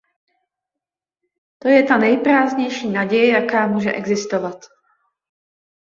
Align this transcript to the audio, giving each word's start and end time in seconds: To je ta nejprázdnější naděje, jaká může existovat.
To 1.59 1.67
je 1.67 1.83
ta 1.83 1.97
nejprázdnější 1.97 2.89
naděje, 2.89 3.27
jaká 3.27 3.67
může 3.67 3.91
existovat. 3.91 4.65